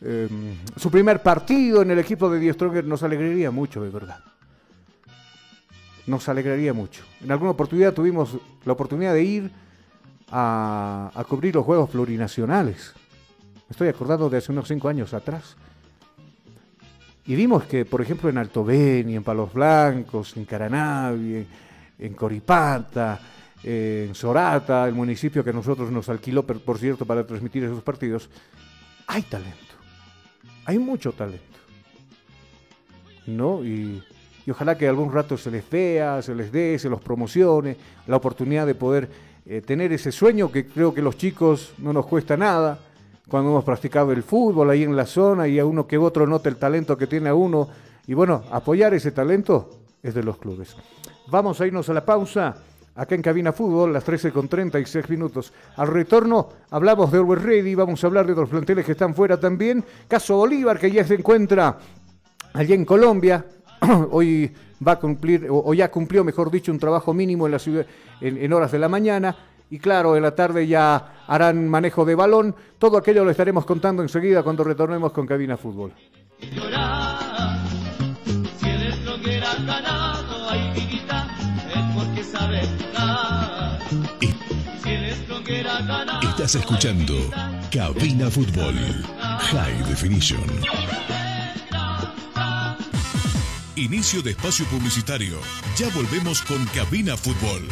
[0.00, 4.20] em, su primer partido en el equipo de Die Stronger, nos alegraría mucho, de verdad.
[6.06, 7.02] Nos alegraría mucho.
[7.20, 9.65] En alguna oportunidad tuvimos la oportunidad de ir
[10.30, 12.92] a, cubrir los Juegos Plurinacionales.
[13.70, 15.56] estoy acordando de hace unos cinco años atrás.
[17.26, 21.46] Y vimos que, por ejemplo, en Alto Beni, en Palos Blancos, en Caranavi,
[21.98, 23.20] en Coripata,
[23.64, 28.30] en Sorata, el municipio que nosotros nos alquiló, por cierto, para transmitir esos partidos,
[29.08, 29.74] hay talento.
[30.66, 31.44] Hay mucho talento.
[33.26, 33.64] ¿No?
[33.64, 34.02] Y,
[34.46, 38.16] y ojalá que algún rato se les vea, se les dé, se los promocione, la
[38.16, 39.10] oportunidad de poder
[39.48, 42.80] eh, tener ese sueño que creo que los chicos no nos cuesta nada.
[43.28, 46.48] Cuando hemos practicado el fútbol ahí en la zona y a uno que otro nota
[46.48, 47.68] el talento que tiene a uno.
[48.08, 49.70] Y bueno, apoyar ese talento
[50.02, 50.76] es de los clubes.
[51.28, 52.56] Vamos a irnos a la pausa
[52.96, 55.52] acá en Cabina Fútbol, las 13 con 36 minutos.
[55.76, 59.38] Al retorno hablamos de Always Ready, vamos a hablar de los planteles que están fuera
[59.38, 59.84] también.
[60.08, 61.78] Caso Bolívar, que ya se encuentra
[62.52, 63.44] allí en Colombia.
[64.10, 64.52] Hoy
[64.86, 67.86] va a cumplir, o, ya cumplió, mejor dicho, un trabajo mínimo en la ciudad
[68.20, 69.36] en, horas de la mañana.
[69.68, 72.54] Y claro, en la tarde ya harán manejo de balón.
[72.78, 75.92] Todo aquello lo estaremos contando enseguida cuando retornemos con Cabina Fútbol.
[86.22, 87.14] Estás escuchando
[87.72, 88.74] Cabina Fútbol
[89.18, 91.25] High Definition.
[93.76, 95.36] Inicio de espacio publicitario.
[95.76, 97.68] Ya volvemos con Cabina Fútbol.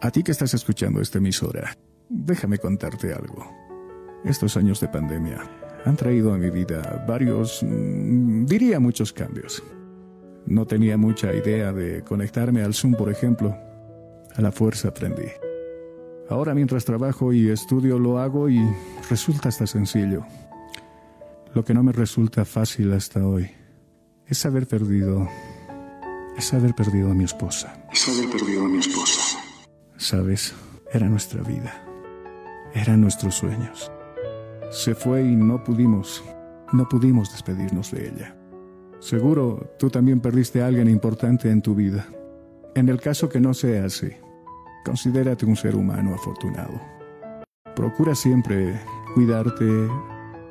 [0.00, 1.76] A ti que estás escuchando esta emisora,
[2.08, 3.44] déjame contarte algo.
[4.24, 5.40] Estos años de pandemia
[5.84, 9.60] han traído a mi vida varios, mm, diría muchos cambios.
[10.46, 13.56] No tenía mucha idea de conectarme al Zoom, por ejemplo.
[14.36, 15.26] A la fuerza aprendí.
[16.32, 18.58] Ahora mientras trabajo y estudio lo hago y
[19.10, 20.24] resulta hasta sencillo.
[21.52, 23.50] Lo que no me resulta fácil hasta hoy
[24.26, 25.28] es haber perdido,
[26.34, 27.84] es haber perdido a mi esposa.
[27.92, 29.40] Es haber perdido a mi esposa.
[29.98, 30.54] Sabes,
[30.90, 31.84] era nuestra vida,
[32.72, 33.92] eran nuestros sueños.
[34.70, 36.24] Se fue y no pudimos,
[36.72, 38.36] no pudimos despedirnos de ella.
[39.00, 42.06] Seguro tú también perdiste a alguien importante en tu vida.
[42.74, 44.12] En el caso que no sea así,
[44.84, 46.80] considérate un ser humano afortunado.
[47.74, 48.78] Procura siempre
[49.14, 49.88] cuidarte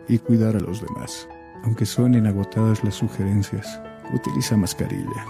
[0.08, 1.28] y cuidar a los demás.
[1.64, 3.82] Aunque suenen agotadas las sugerencias,
[4.14, 5.26] utiliza mascarilla,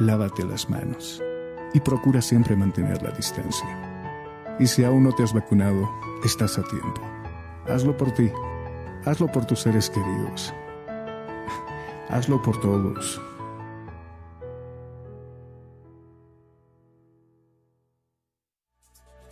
[0.00, 1.22] lávate las manos
[1.74, 3.68] y procura siempre mantener la distancia.
[4.58, 5.90] Y si aún no te has vacunado,
[6.24, 7.02] estás a tiempo.
[7.68, 8.30] Hazlo por ti.
[9.04, 10.54] Hazlo por tus seres queridos.
[12.08, 13.20] Hazlo por todos.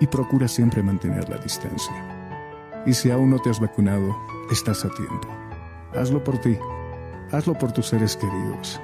[0.00, 1.94] y procura siempre mantener la distancia.
[2.86, 4.16] Y si aún no te has vacunado,
[4.50, 5.28] estás a tiempo.
[5.94, 6.58] Hazlo por ti,
[7.32, 8.80] hazlo por tus seres queridos,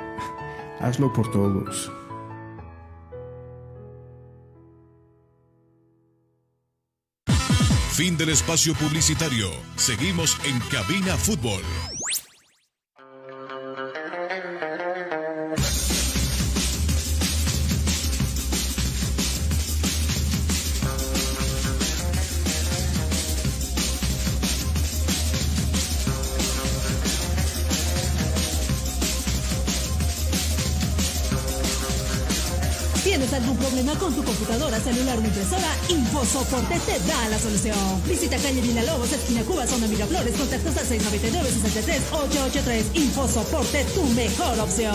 [0.80, 1.90] hazlo por todos.
[7.98, 9.50] Fin del espacio publicitario.
[9.74, 11.62] Seguimos en Cabina Fútbol.
[33.88, 35.74] Problema con tu computadora, celular o impresora?
[35.88, 37.78] InfoSoporte te da la solución.
[38.06, 42.84] Visita calle Villalobos, esquina Cuba, zona Miraflores, contactos al 699-63-883.
[42.94, 44.94] InfoSoporte, tu mejor opción.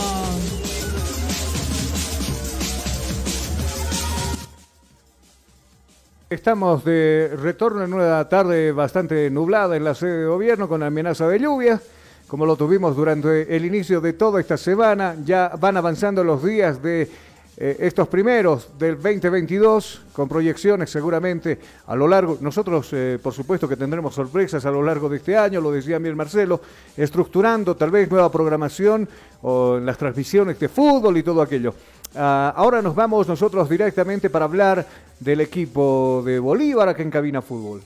[6.30, 11.28] Estamos de retorno en una tarde bastante nublada en la sede de gobierno con amenaza
[11.28, 11.80] de lluvia,
[12.28, 15.16] como lo tuvimos durante el inicio de toda esta semana.
[15.24, 17.08] Ya van avanzando los días de
[17.56, 22.38] eh, estos primeros del 2022, con proyecciones seguramente a lo largo.
[22.42, 26.00] Nosotros, eh, por supuesto, que tendremos sorpresas a lo largo de este año, lo decía
[26.00, 26.62] bien Marcelo,
[26.98, 29.08] estructurando tal vez nueva programación
[29.44, 31.76] o las transmisiones de fútbol y todo aquello.
[32.16, 34.88] Ah, ahora nos vamos nosotros directamente para hablar
[35.20, 37.82] del equipo de Bolívar acá en Cabina Fútbol.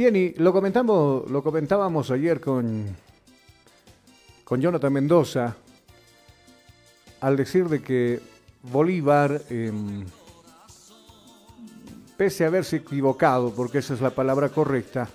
[0.00, 2.86] Bien, y lo comentamos, lo comentábamos ayer con,
[4.44, 5.54] con Jonathan Mendoza,
[7.20, 8.18] al decir de que
[8.62, 9.70] Bolívar, eh,
[12.16, 15.06] pese a haberse equivocado, porque esa es la palabra correcta,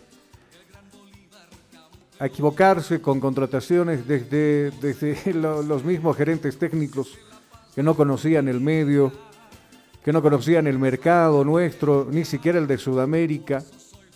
[2.20, 7.18] a equivocarse con contrataciones desde, desde lo, los mismos gerentes técnicos
[7.74, 9.12] que no conocían el medio,
[10.04, 13.64] que no conocían el mercado nuestro, ni siquiera el de Sudamérica.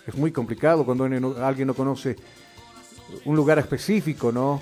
[0.09, 2.15] Es muy complicado cuando alguien no conoce
[3.25, 4.59] un lugar específico, ¿no?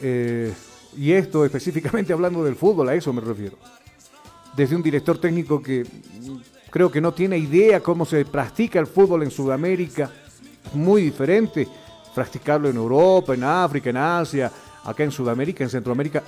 [0.00, 0.52] Eh,
[0.96, 3.56] y esto específicamente hablando del fútbol, a eso me refiero.
[4.56, 5.86] Desde un director técnico que
[6.70, 10.10] creo que no tiene idea cómo se practica el fútbol en Sudamérica,
[10.74, 11.68] muy diferente
[12.12, 14.50] practicarlo en Europa, en África, en Asia,
[14.82, 16.24] acá en Sudamérica, en Centroamérica,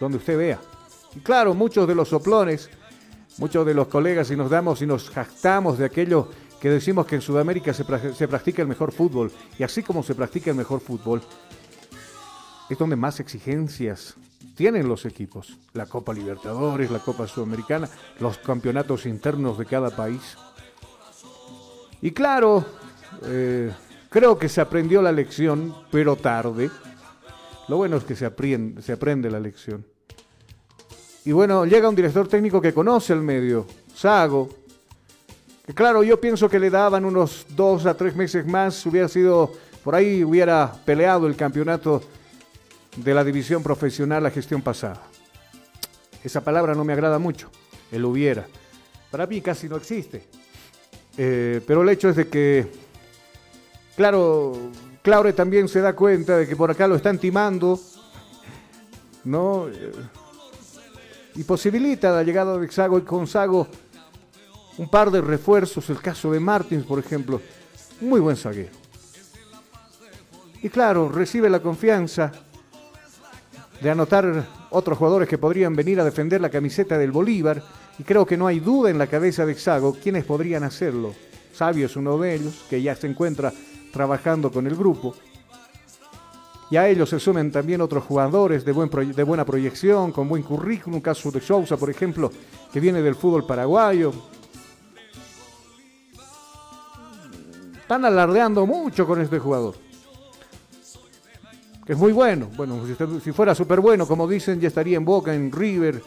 [0.00, 0.58] donde usted vea.
[1.14, 2.70] Y claro, muchos de los soplones,
[3.36, 6.30] muchos de los colegas, si nos damos y nos jactamos de aquello
[6.64, 10.50] que decimos que en Sudamérica se, practica el mejor fútbol, y así como se practica
[10.50, 11.20] el mejor fútbol,
[12.70, 14.14] es donde más exigencias
[14.56, 15.58] tienen los equipos.
[15.74, 17.86] La Copa Libertadores, la Copa Sudamericana,
[18.18, 20.38] los campeonatos internos de cada país.
[22.00, 22.64] Y claro,
[23.26, 23.70] eh,
[24.08, 26.70] creo que se aprendió la lección, pero tarde.
[27.68, 29.84] Lo bueno es que se aprende, se aprende la lección.
[31.26, 34.63] Y bueno, llega un director técnico que conoce el medio, Sago.
[35.72, 39.50] Claro, yo pienso que le daban unos dos a tres meses más, hubiera sido,
[39.82, 42.02] por ahí hubiera peleado el campeonato
[42.96, 45.00] de la división profesional la gestión pasada.
[46.22, 47.50] Esa palabra no me agrada mucho,
[47.90, 48.46] el hubiera.
[49.10, 50.26] Para mí casi no existe.
[51.16, 52.66] Eh, pero el hecho es de que,
[53.96, 54.52] claro,
[55.00, 57.80] Claure también se da cuenta de que por acá lo están timando,
[59.24, 59.68] ¿no?
[59.68, 59.92] Eh,
[61.36, 63.66] y posibilita la llegada de Sago y con Sago
[64.78, 67.40] un par de refuerzos, el caso de Martins, por ejemplo,
[68.00, 68.72] muy buen zaguero.
[70.62, 72.32] Y claro, recibe la confianza
[73.80, 77.62] de anotar otros jugadores que podrían venir a defender la camiseta del Bolívar,
[77.98, 81.14] y creo que no hay duda en la cabeza de Sago quiénes podrían hacerlo.
[81.52, 83.52] Sabio es uno de ellos, que ya se encuentra
[83.92, 85.14] trabajando con el grupo.
[86.70, 90.42] Y a ellos se sumen también otros jugadores de, buen de buena proyección, con buen
[90.42, 92.32] currículum, caso de Sousa, por ejemplo,
[92.72, 94.12] que viene del fútbol paraguayo.
[97.84, 99.74] Están alardeando mucho con este jugador.
[101.84, 102.48] Que es muy bueno.
[102.56, 102.80] Bueno,
[103.22, 106.02] si fuera súper bueno, como dicen, ya estaría en Boca, en River,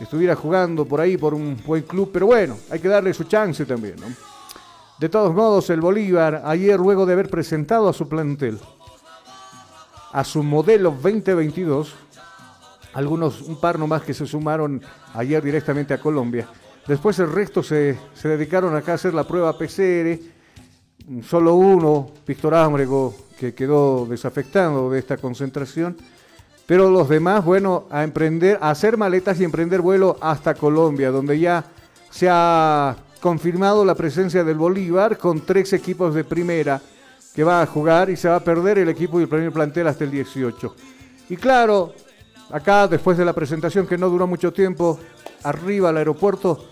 [0.00, 2.08] estuviera jugando por ahí por un buen club.
[2.14, 4.06] Pero bueno, hay que darle su chance también, ¿no?
[4.98, 8.58] De todos modos, el Bolívar, ayer luego de haber presentado a su plantel,
[10.10, 11.94] a su modelo 2022,
[12.94, 14.80] algunos, un par nomás que se sumaron
[15.12, 16.48] ayer directamente a Colombia.
[16.86, 20.37] Después el resto se, se dedicaron acá a hacer la prueba PCR.
[21.22, 25.96] Solo uno, Víctor Ámbrego, que quedó desafectado de esta concentración.
[26.66, 31.38] Pero los demás, bueno, a emprender, a hacer maletas y emprender vuelo hasta Colombia, donde
[31.38, 31.64] ya
[32.10, 36.80] se ha confirmado la presencia del Bolívar con tres equipos de primera
[37.34, 39.86] que va a jugar y se va a perder el equipo y el primer plantel
[39.86, 40.74] hasta el 18.
[41.30, 41.94] Y claro,
[42.50, 44.98] acá después de la presentación que no duró mucho tiempo,
[45.42, 46.64] arriba al aeropuerto,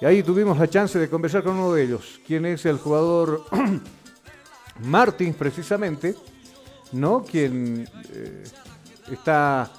[0.00, 3.44] y ahí tuvimos la chance de conversar con uno de ellos, quien es el jugador
[4.84, 6.14] Martins precisamente,
[6.92, 7.22] ¿no?
[7.22, 8.44] Quien eh,
[9.10, 9.70] está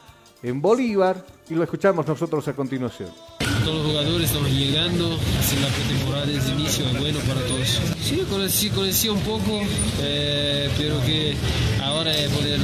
[0.42, 3.37] en Bolívar y lo escuchamos nosotros a continuación
[3.76, 7.80] los jugadores estamos llegando, así la pretemporada desde inicio es bueno para todos.
[8.02, 9.62] Sí, conocí, conocí un poco,
[10.02, 11.36] eh, pero que
[11.84, 12.60] ahora es poder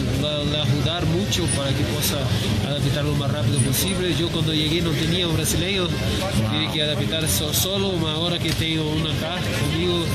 [0.64, 4.16] ayudar mucho para que pueda adaptar lo más rápido posible.
[4.18, 9.12] Yo cuando llegué no tenía un brasileño, tuve que adaptar solo, ahora que tengo una
[9.14, 10.06] acá conmigo,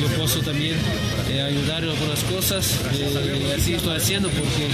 [0.00, 0.76] yo puedo también
[1.30, 2.80] eh, ayudar en algunas cosas.
[2.92, 4.68] Eh, así estoy haciendo porque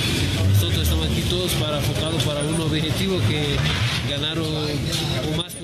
[0.52, 3.56] nosotros estamos aquí todos para enfocados para un objetivo que
[4.10, 4.38] ganar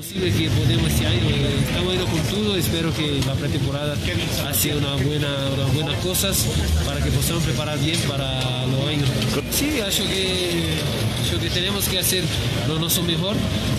[0.01, 1.21] posible que podemos este año.
[1.69, 3.95] Estamos yendo con todo, espero que la pretemporada
[4.79, 6.47] una buena, unas buenas cosas
[6.87, 9.09] para que podamos preparar bien para los años.
[9.51, 10.79] Sí, acho que,
[11.39, 12.25] que tenemos que hacer
[12.67, 13.37] lo nuestro mejor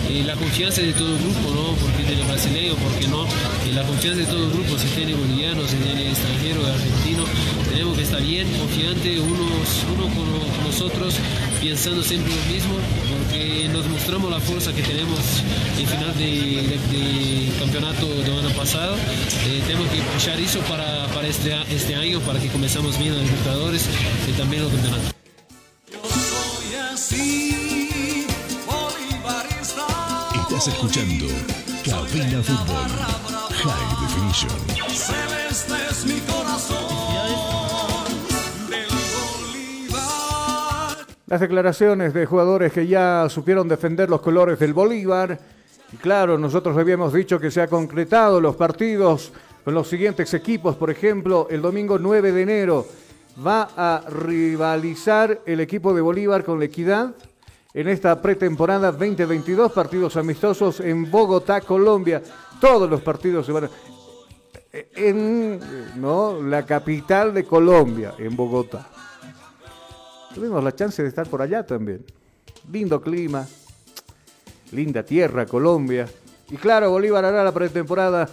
[0.08, 1.74] y la confianza de todo el grupo, ¿no?
[1.76, 3.26] porque tiene brasileño, porque no,
[3.68, 7.24] y la confianza de todo el grupo, si tiene boliviano, si tiene extranjero, argentino,
[7.70, 10.32] tenemos que estar bien, confiante unos, uno con,
[10.66, 11.14] nosotros,
[11.60, 12.74] pensando siempre lo mismo,
[13.32, 15.18] porque nos mostramos la fuerza que tenemos
[15.78, 18.94] en final de, campeonato del año pasado.
[19.46, 23.22] Eh, tenemos que puchar eso para, para este, este año, para que comenzamos bien los
[23.22, 23.88] Libertadores
[24.28, 25.12] y también los campeonatos.
[30.42, 31.26] Estás escuchando
[31.84, 32.90] Cabina Fútbol
[33.50, 34.50] High Definition.
[36.06, 36.20] mi
[41.32, 45.38] Las declaraciones de jugadores que ya supieron defender los colores del Bolívar.
[45.90, 49.32] Y claro, nosotros habíamos dicho que se ha concretado los partidos
[49.64, 50.76] con los siguientes equipos.
[50.76, 52.86] Por ejemplo, el domingo 9 de enero
[53.46, 57.14] va a rivalizar el equipo de Bolívar con la Equidad
[57.72, 62.22] en esta pretemporada 2022, partidos amistosos en Bogotá, Colombia.
[62.60, 63.70] Todos los partidos se van a...
[64.70, 65.58] En
[65.98, 66.42] ¿no?
[66.42, 68.86] la capital de Colombia, en Bogotá.
[70.34, 72.04] Tuvimos la chance de estar por allá también.
[72.70, 73.46] Lindo clima,
[74.72, 76.08] linda tierra, Colombia.
[76.50, 78.28] Y claro, Bolívar hará la pretemporada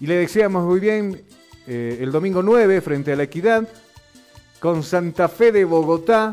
[0.00, 1.22] y le deseamos muy bien
[1.66, 3.68] eh, el domingo 9 frente a la Equidad,
[4.60, 6.32] con Santa Fe de Bogotá,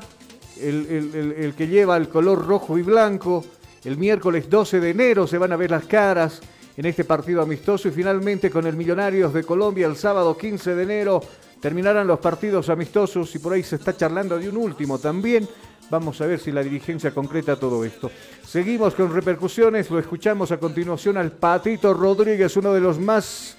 [0.62, 3.44] el, el, que lleva el color rojo y blanco.
[3.84, 6.40] El miércoles 12 de enero se van a ver las caras
[6.78, 10.84] en este partido amistoso y finalmente con el Millonarios de Colombia el sábado 15 de
[10.84, 11.22] enero
[11.64, 15.48] terminarán los partidos amistosos y por ahí se está charlando de un último también.
[15.90, 18.12] Vamos a ver si la dirigencia concreta todo esto.
[18.46, 23.56] Seguimos con repercusiones, lo escuchamos a continuación al Patito Rodríguez, uno de los más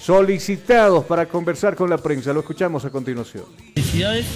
[0.00, 2.32] solicitados para conversar con la prensa.
[2.32, 3.46] Lo escuchamos a continuación.
[3.74, 4.26] Felicidades,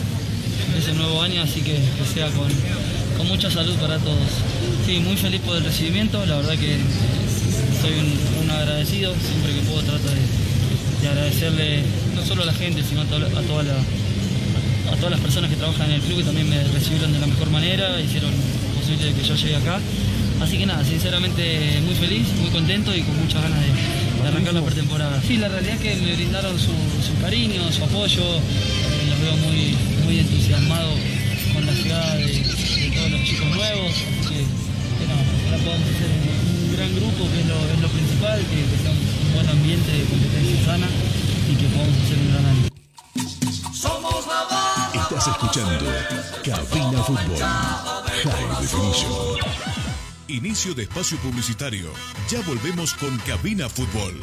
[0.77, 4.19] es el nuevo año, así que que sea con, mucha salud para todos.
[4.85, 6.77] Sí, muy feliz por el recibimiento, la verdad que
[7.81, 10.52] soy un, un agradecido, siempre que puedo trato de,
[11.03, 11.83] de agradecerle
[12.15, 13.83] no solo a la gente, sino a, to- a toda la-
[14.93, 17.27] a todas las personas que trabajan en el club que también me recibieron de la
[17.27, 18.31] mejor manera, hicieron
[18.79, 19.81] posible que yo llegue acá.
[20.41, 23.67] Así que nada, sinceramente muy feliz, muy contento y con muchas ganas de,
[24.23, 25.23] de arrancar la pretemporada.
[25.27, 26.73] Sí, la realidad es que me brindaron su,
[27.07, 29.75] su cariño, su apoyo, eh, los veo muy,
[30.05, 30.99] muy entusiasmados
[31.55, 34.43] con la llegada de, de todos los chicos nuevos, así que,
[34.99, 36.52] que nada, ahora podamos hacer un
[36.83, 40.05] gran grupo, que es lo, es lo principal, que, que sea un, buen ambiente de
[40.05, 40.89] competencia sana
[41.49, 42.69] y que podamos hacer un gran año.
[44.95, 45.85] Estás escuchando
[46.45, 49.39] Cabina Fútbol High Definition.
[50.29, 51.91] Inicio de espacio publicitario.
[52.29, 54.21] Ya volvemos con Cabina Fútbol.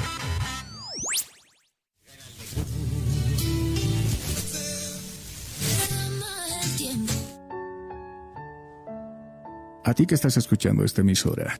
[9.86, 11.60] A ti que estás escuchando esta emisora,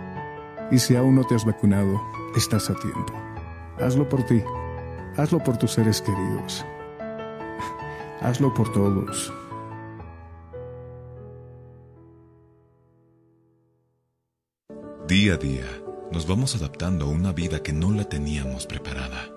[0.71, 2.01] Y si aún no te has vacunado,
[2.35, 3.13] estás a tiempo.
[3.77, 4.41] Hazlo por ti,
[5.17, 6.65] hazlo por tus seres queridos,
[8.21, 9.33] hazlo por todos.
[15.07, 15.65] Día a día,
[16.09, 19.29] nos vamos adaptando a una vida que no la teníamos preparada.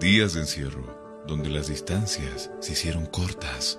[0.00, 3.78] Días de encierro, donde las distancias se hicieron cortas.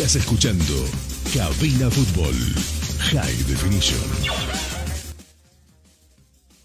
[0.00, 0.72] Estás escuchando
[1.24, 2.32] Cabina Fútbol
[3.12, 4.00] High Definition.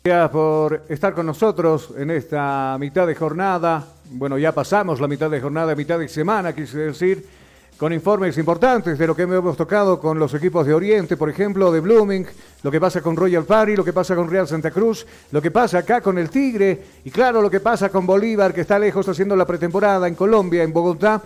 [0.05, 3.85] Gracias por estar con nosotros en esta mitad de jornada.
[4.09, 7.27] Bueno, ya pasamos la mitad de jornada, mitad de semana, quise decir,
[7.75, 11.73] con informes importantes de lo que hemos tocado con los equipos de Oriente, por ejemplo,
[11.73, 12.25] de Blooming,
[12.63, 15.51] lo que pasa con Royal Party, lo que pasa con Real Santa Cruz, lo que
[15.51, 19.09] pasa acá con el Tigre y claro, lo que pasa con Bolívar, que está lejos
[19.09, 21.21] haciendo la pretemporada en Colombia, en Bogotá.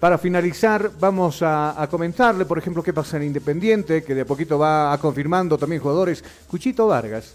[0.00, 4.58] Para finalizar, vamos a, comentarle, por ejemplo, qué pasa en Independiente, que de a poquito
[4.58, 6.22] va confirmando también jugadores.
[6.46, 7.32] Cuchito Vargas,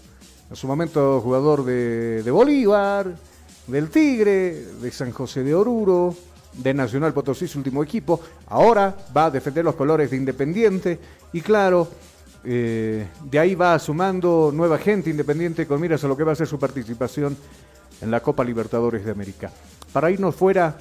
[0.48, 3.12] en su momento jugador de, Bolívar,
[3.66, 6.14] del Tigre, de San José de Oruro,
[6.52, 8.20] de Nacional Potosí, su último equipo.
[8.46, 11.00] Ahora va a defender los colores de Independiente
[11.32, 11.88] y claro,
[12.44, 16.36] eh, de ahí va sumando nueva gente independiente con miras a lo que va a
[16.36, 17.36] ser su participación
[18.00, 19.50] en la Copa Libertadores de América.
[19.92, 20.76] Para irnos fuera,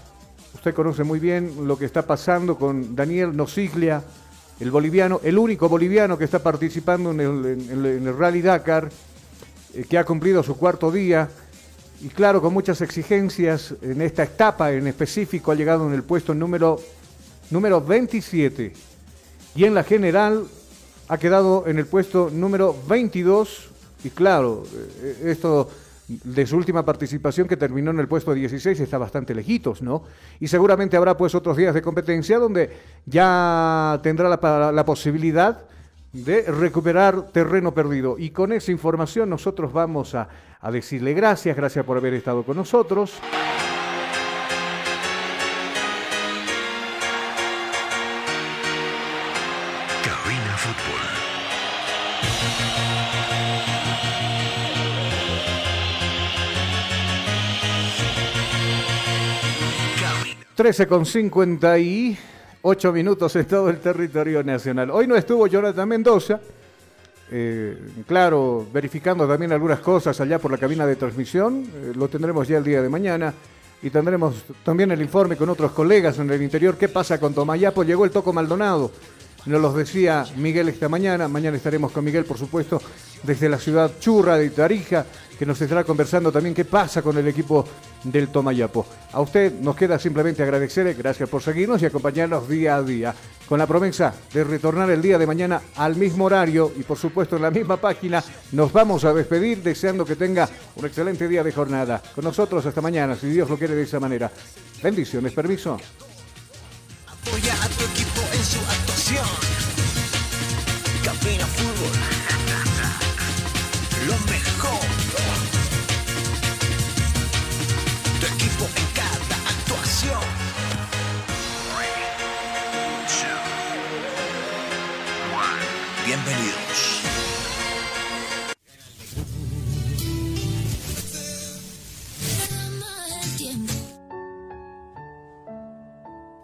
[0.54, 4.04] Usted conoce muy bien lo que está pasando con Daniel Nosiglia,
[4.60, 8.89] el boliviano, el único boliviano que está participando en el, Rally Dakar,
[9.74, 11.30] eh, que ha cumplido su cuarto día.
[12.02, 16.34] Y claro, con muchas exigencias en esta etapa en específico ha llegado en el puesto
[16.34, 16.80] número,
[17.49, 18.74] número 27
[19.56, 20.45] y en la general
[21.08, 23.70] ha quedado en el puesto número 22
[24.04, 25.70] y claro, eh, esto
[26.24, 30.03] de su última participación que terminó en el puesto 16 está bastante lejitos, ¿no?
[30.39, 32.70] Y seguramente habrá pues otros días de competencia donde
[33.05, 35.62] ya tendrá la, posibilidad
[36.12, 38.18] de recuperar terreno perdido.
[38.18, 40.28] Y con esa información nosotros vamos a
[40.72, 43.22] decirle gracias, gracias por haber estado con nosotros.
[60.62, 64.91] 13 con 58 minutos en todo el territorio nacional.
[64.91, 66.39] Hoy no estuvo Jonathan Mendoza,
[67.32, 71.66] eh, claro, verificando también algunas cosas allá por la cabina de transmisión.
[71.66, 73.34] Eh, lo tendremos ya el día de mañana.
[73.82, 76.78] Y tendremos también el informe con otros colegas en el interior.
[76.78, 77.82] ¿Qué pasa con Tomayapo?
[77.82, 78.91] Llegó el Toco Maldonado.
[79.47, 81.28] Nos los decía Miguel esta mañana.
[81.28, 82.80] Mañana estaremos con Miguel, por supuesto,
[83.24, 85.07] desde la ciudad churra de Tarija,
[85.42, 87.66] que nos estará conversando también qué pasa con el equipo
[88.04, 88.86] del Tomayapo.
[89.12, 93.16] A usted nos queda simplemente agradecerle, gracias por seguirnos y acompañarnos día a día,
[93.50, 97.38] con la promesa de retornar el día de mañana al mismo horario y por supuesto
[97.38, 98.24] en la misma página.
[98.52, 102.04] Nos vamos a despedir deseando que tenga un excelente día de jornada.
[102.14, 104.32] Con nosotros hasta mañana, si Dios lo quiere de esa manera.
[104.84, 105.76] Bendiciones, permiso.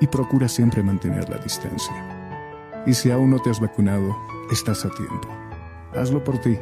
[0.00, 1.94] y procura siempre mantener la distancia.
[2.86, 4.16] Y si aún no te has vacunado,
[4.50, 5.28] estás a tiempo.
[5.94, 6.58] Hazlo por ti,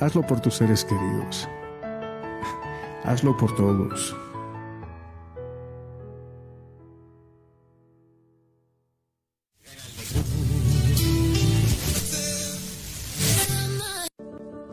[0.00, 1.48] hazlo por tus seres queridos
[3.04, 4.16] Hazlo por todos.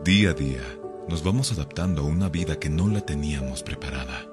[0.03, 0.61] Día a día,
[1.07, 4.32] nos vamos adaptando a una vida que no la teníamos preparada.